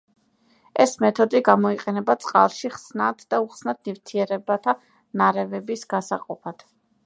ეს 0.85 0.95
მეთოდი 1.03 1.41
გამოიყენება 1.49 2.15
წყალში 2.23 2.73
ხსნად 2.77 3.23
და 3.35 3.43
უხსნად 3.45 3.85
ნივთიერებათა 3.91 4.77
ნარევების 5.23 5.89
გასაყოფად. 5.97 6.69